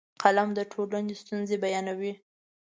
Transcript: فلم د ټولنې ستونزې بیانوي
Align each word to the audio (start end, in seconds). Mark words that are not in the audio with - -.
فلم 0.21 0.49
د 0.57 0.59
ټولنې 0.71 1.13
ستونزې 1.21 1.55
بیانوي 1.63 2.13